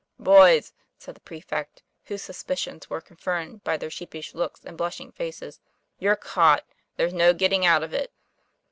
[0.17, 5.59] "Boys, "said the prefect, whose suspicions were confirmed by their sheepish looks and blushing faces,
[5.99, 8.11] "you're caught there's no getting out of it."